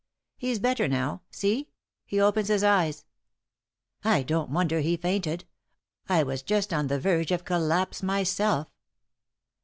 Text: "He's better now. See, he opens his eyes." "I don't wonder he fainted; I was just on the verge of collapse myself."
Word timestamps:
"He's 0.35 0.57
better 0.57 0.87
now. 0.87 1.21
See, 1.29 1.69
he 2.07 2.19
opens 2.19 2.47
his 2.47 2.63
eyes." 2.63 3.05
"I 4.03 4.23
don't 4.23 4.49
wonder 4.49 4.79
he 4.79 4.97
fainted; 4.97 5.45
I 6.09 6.23
was 6.23 6.41
just 6.41 6.73
on 6.73 6.87
the 6.87 6.99
verge 6.99 7.31
of 7.31 7.45
collapse 7.45 8.01
myself." 8.01 8.67